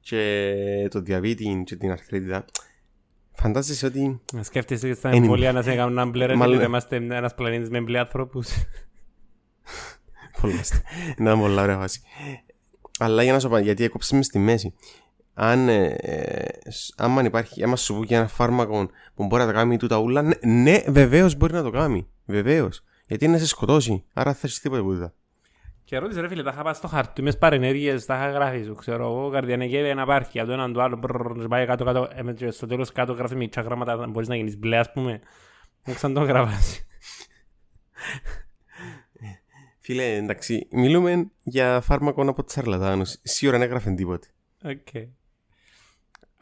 και 0.00 0.88
το 0.90 1.00
διαβήτη 1.00 1.62
και 1.66 1.76
την 1.76 1.90
αρθρίτιδα, 1.90 2.44
φαντάζεσαι 3.32 3.86
ότι 3.86 4.20
Να 4.32 4.42
σκέφτεσαι 4.42 4.86
και 4.88 4.94
στα 4.94 5.08
Εν- 5.08 5.22
εμβόλια 5.22 5.52
να 5.52 5.62
σε 5.62 5.74
κάνουν 5.74 5.98
ένα 5.98 6.06
μπλε, 6.06 6.26
ρε 6.26 6.34
Μάλλον- 6.36 6.54
φίλε, 6.54 6.66
είμαστε 6.66 6.96
ένας 6.96 7.34
πλανήτης 7.34 7.68
με 7.70 7.80
μπλε 7.80 7.98
άνθρωπους. 7.98 8.48
Πολλά 10.40 10.62
στε- 10.62 10.82
Να 11.18 11.30
είναι 11.30 11.40
πολλά 11.40 11.62
ωραία 11.62 11.78
φάση. 11.78 12.00
Αλλά 12.98 13.22
για 13.22 13.32
να 13.32 13.38
σου 13.40 13.48
πω, 13.48 13.58
γιατί 13.58 13.84
έκοψες 13.84 14.12
μες 14.12 14.26
στη 14.26 14.38
μέση. 14.38 14.74
Αν, 15.42 15.68
ε, 15.68 15.84
ε, 16.00 16.70
σ- 16.70 17.00
άμα 17.00 17.22
υπάρχει, 17.22 17.62
άμα 17.64 17.76
σου 17.76 17.94
πω 17.94 18.02
για 18.02 18.18
ένα 18.18 18.26
φάρμακο 18.28 18.90
που 19.14 19.26
μπορεί 19.26 19.42
να 19.42 19.48
τα 19.48 19.54
κάνει 19.54 19.76
τούτα 19.76 19.96
ούλα, 19.98 20.22
ναι, 20.22 20.34
ναι 20.46 20.82
βεβαίως 20.88 21.34
μπορεί 21.34 21.52
να 21.52 21.62
το 21.62 21.70
κάνει. 21.70 22.06
Βεβαίως. 22.24 22.84
Γιατί 23.06 23.24
είναι 23.24 23.32
να 23.34 23.38
σε 23.38 23.46
σκοτώσει. 23.46 24.04
Άρα 24.12 24.34
θα 24.34 24.40
έχει 24.46 24.60
τίποτα 24.60 24.82
που 24.82 25.12
Και 25.84 25.98
ρώτησε 25.98 26.20
ρε 26.20 26.28
φίλε, 26.28 26.42
τα 26.42 26.50
είχα 26.52 26.62
πάει 26.62 26.74
στο 26.74 26.88
χαρτί, 26.88 27.22
μες 27.22 27.38
παρενέργειες, 27.38 28.04
τα 28.06 28.14
είχα 28.14 28.30
γράφει 28.30 28.62
σου, 28.64 28.74
ξέρω 28.74 29.04
εγώ, 29.04 29.30
καρδιανεγεύει 29.30 29.88
ένα 29.88 30.06
πάρκι, 30.06 30.40
το 30.44 30.52
έναν 30.52 30.72
το 30.72 30.82
άλλο, 30.82 30.96
μπρρρρ, 30.96 31.48
πάει 31.48 31.66
κάτω 31.66 31.84
κάτω, 31.84 32.08
ε, 32.14 32.22
με- 32.22 32.32
και 32.32 32.50
στο 32.50 32.66
τέλος 32.66 32.92
κάτω 32.92 33.12
γράφει 33.12 33.34
μικρά 33.36 33.62
γράμματα, 33.62 34.06
μπορείς 34.06 34.28
να 34.28 34.36
γίνεις 34.36 34.58
μπλε 34.58 34.78
ας 34.78 34.92
πούμε. 34.92 35.20
Δεν 35.82 35.94
ξέρω 35.94 36.12
αν 36.12 36.14
το 36.14 36.24
γράφασιν. 36.32 36.86
Φίλε, 39.78 40.14
εντάξει, 40.16 40.68
μιλούμε 40.70 41.30
για 41.42 41.80
φάρμακο 41.80 42.22
από 42.28 42.44
τσαρλατάνου. 42.44 43.02
Σίγουρα 43.22 43.58
δεν 43.58 43.66
έγραφε 43.66 43.90
τίποτε. 43.90 44.26
Οκ. 44.64 45.19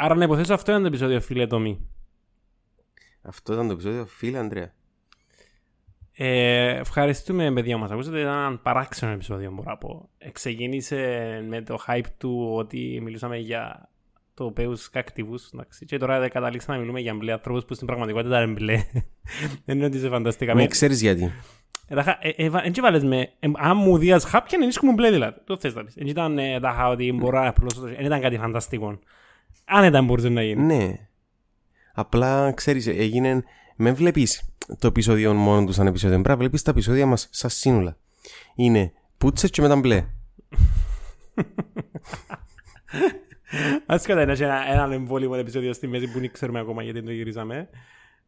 Άρα 0.01 0.15
να 0.15 0.25
υποθέσω 0.25 0.55
αυτό 0.55 0.73
είναι 0.73 0.81
το 0.81 0.87
επεισόδιο 0.87 1.21
φίλε 1.21 1.47
Τόμι. 1.47 1.89
Αυτό 3.23 3.53
ήταν 3.53 3.67
το 3.67 3.73
επεισόδιο. 3.73 4.07
Φίλε, 4.07 4.39
Αντρέα. 4.39 4.73
Ε, 6.13 6.79
ευχαριστούμε 6.79 7.53
παιδιά 7.53 7.77
μας. 7.77 7.91
Ακούσατε 7.91 8.21
ήταν 8.21 8.33
ένα 8.33 8.59
παράξενο 8.59 9.13
επεισόδιο 9.13 9.51
μπορώ 9.51 9.71
να 9.71 9.77
πω. 9.77 10.09
Ε, 10.19 10.31
Ξεκίνησε 10.31 10.97
με 11.49 11.63
το 11.63 11.79
hype 11.87 12.07
του 12.19 12.53
ότι 12.55 13.01
μιλούσαμε 13.03 13.37
για 13.37 13.89
το 14.35 14.51
πέους 14.51 14.91
κακτιβούς 14.91 15.51
εντάξει. 15.55 15.85
και 15.85 15.99
τώρα 15.99 16.29
καταλήξαμε 16.29 16.75
να 16.77 16.81
μιλούμε 16.81 17.01
για 17.01 17.15
μπλε 17.15 17.33
ανθρώπους 17.33 17.65
που 17.65 17.75
στην 17.75 17.87
πραγματικότητα 17.87 18.43
είναι 18.43 18.53
μπλε. 18.53 18.75
Δεν 19.65 19.77
είναι 19.77 19.87
ότι 19.87 19.99
σε 19.99 20.09
φανταστήκαμε. 20.09 20.61
Με 20.61 20.67
ξέρεις 20.67 21.01
γιατί. 21.01 21.33
Εν 22.63 22.73
και 22.73 22.81
βάλες 22.81 23.05
με, 23.05 23.21
ε, 23.21 23.51
αν 23.57 23.77
μου 23.77 23.99
δίας 23.99 24.25
χάπια, 24.25 24.59
δεν 24.59 24.69
ήσουν 24.69 24.95
μπλε 24.95 25.11
δηλαδή. 25.11 25.41
Το 25.45 25.57
θες 25.59 25.75
να 25.75 25.85
πεις. 25.85 25.97
Εν 25.97 26.07
ήταν 26.07 26.37
τα 26.37 26.71
είχα 26.73 26.89
ότι 26.89 27.13
μπορώ 27.13 27.41
να 27.41 27.49
απλώσω, 27.49 27.81
δεν 27.81 28.05
ήταν 28.05 28.21
κάτι 28.21 28.39
φανταστικό. 28.39 28.99
Αν 29.65 29.85
ήταν 29.85 30.05
μπορούσε 30.05 30.29
να 30.29 30.43
γίνει. 30.43 30.63
Ναι. 30.63 31.09
Απλά, 31.95 32.53
ξέρεις, 32.53 32.87
έγινε... 32.87 33.45
Με 33.81 33.93
βλέπεις 33.93 34.49
το 34.79 34.87
επεισόδιο 34.87 35.35
μόνο 35.35 35.67
του 35.67 35.73
σαν 35.73 35.87
επεισόδιο. 35.87 36.15
Πρέπει 36.17 36.29
να 36.29 36.37
βλέπεις 36.37 36.63
τα 36.63 36.71
επεισόδια 36.71 37.07
μας 37.07 37.29
σαν 37.31 37.51
σύνολα. 37.51 37.97
Είναι 38.55 38.93
πούτσες 39.19 39.51
και 39.51 39.61
μετά 39.61 39.77
μπλε. 39.77 40.07
Ας 43.87 44.07
κατά 44.07 44.23
είναι 44.23 44.33
ένα, 44.33 44.73
ένα 44.73 44.95
εμβόλυμο 44.95 45.35
επεισόδιο 45.39 45.73
στη 45.73 45.87
μέση 45.87 46.13
που 46.13 46.19
δεν 46.21 46.33
ξέρουμε 46.33 46.61
ακόμα 46.61 46.83
γιατί 46.83 47.03
το 47.03 47.11
γυρίζαμε. 47.11 47.69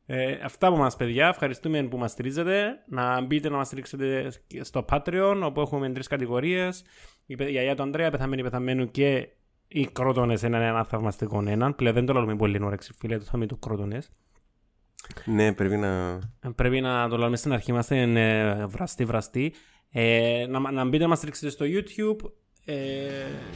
Ε, 0.06 0.38
αυτά 0.44 0.66
από 0.66 0.76
μας 0.76 0.96
παιδιά, 0.96 1.28
ευχαριστούμε 1.28 1.82
που 1.82 1.98
μας 1.98 2.10
στηρίζετε. 2.10 2.82
Να 2.88 3.20
μπείτε 3.20 3.48
να 3.48 3.56
μας 3.56 3.66
στηρίξετε 3.66 4.32
στο 4.60 4.84
Patreon 4.88 5.40
όπου 5.44 5.60
έχουμε 5.60 5.90
τρεις 5.90 6.06
κατηγορίες. 6.06 6.84
Η 7.26 7.34
γιαγιά 7.34 7.74
του 7.76 7.82
Ανδρέα, 7.82 8.10
πεθαμένη 8.10 8.42
πεθαμένου 8.42 8.90
και 8.90 9.28
οι 9.72 9.86
κρότονες 9.86 10.42
έναν 10.42 10.62
ένα 10.62 10.84
θαυμαστικό 10.84 11.42
έναν. 11.46 11.74
Πλέον 11.74 11.94
δεν 11.94 12.06
το 12.06 12.12
λέμε 12.12 12.36
πολύ 12.36 12.62
όρεξη 12.62 12.92
φίλε, 12.98 13.18
το 13.18 13.24
θα 13.24 13.46
του 13.46 13.58
κρότονες. 13.58 14.10
Ναι, 15.24 15.52
πρέπει 15.52 15.76
να... 15.76 16.18
Ε, 16.40 16.48
πρέπει 16.54 16.80
να 16.80 17.08
το 17.08 17.16
λέμε 17.16 17.36
στην 17.36 17.52
αρχή, 17.52 17.70
είμαστε 17.70 18.00
ε, 18.00 18.66
βραστοί 18.66 19.04
βραστοί. 19.04 19.52
Ε, 19.90 20.46
να, 20.48 20.70
να 20.70 20.84
μπείτε 20.84 21.02
να 21.02 21.08
μας 21.08 21.16
στηρίξετε 21.16 21.50
στο 21.50 21.64
YouTube, 21.68 22.30
ε, 22.64 22.74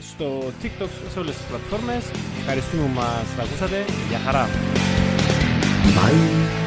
στο 0.01 0.39
TikTok, 0.63 0.89
σε 1.09 1.19
όλες 1.19 1.37
τις 1.37 1.47
πλατφόρμες. 1.47 2.11
Ευχαριστούμε 2.39 2.83
που 2.83 2.93
μας 2.95 3.39
ακούσατε. 3.39 3.85
Γεια 4.09 4.19
χαρά. 4.19 4.47
Bye. 5.95 6.64